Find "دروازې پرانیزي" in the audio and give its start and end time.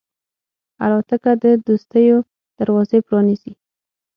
2.59-3.53